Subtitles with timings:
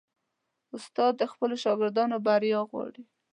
[0.75, 3.03] استاد د خپلو شاګردانو بریا غواړي.